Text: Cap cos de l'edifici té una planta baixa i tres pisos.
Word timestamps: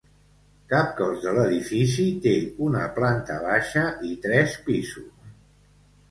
Cap 0.69 0.93
cos 0.99 1.17
de 1.25 1.33
l'edifici 1.37 2.05
té 2.23 2.33
una 2.67 2.85
planta 2.95 3.35
baixa 3.43 3.83
i 4.13 4.13
tres 4.25 4.55
pisos. 4.71 5.29